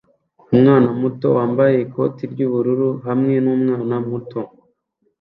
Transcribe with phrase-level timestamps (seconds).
[0.53, 4.41] Umwana muto wambaye ikoti ry'ubururu hamwe n'umwana muto